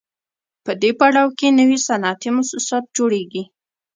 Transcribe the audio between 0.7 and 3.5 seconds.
دې پړاو کې نوي صنعتي موسسات جوړېږي